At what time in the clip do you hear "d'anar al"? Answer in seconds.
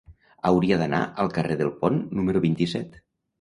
0.81-1.29